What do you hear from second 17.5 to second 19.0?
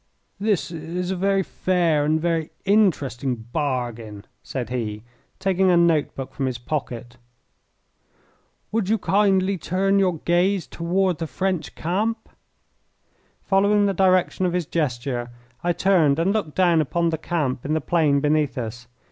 in the plain beneath us.